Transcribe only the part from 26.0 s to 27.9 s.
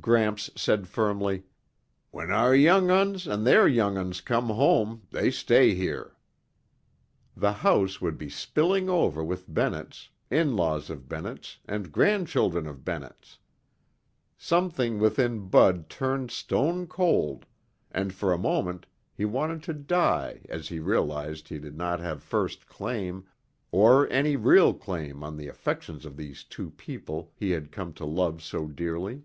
of these two people he had